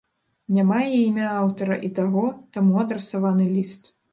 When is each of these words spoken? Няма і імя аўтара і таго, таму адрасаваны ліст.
Няма 0.55 0.79
і 0.85 0.95
імя 1.09 1.27
аўтара 1.41 1.77
і 1.89 1.91
таго, 1.99 2.25
таму 2.57 2.83
адрасаваны 2.85 3.45
ліст. 3.55 3.83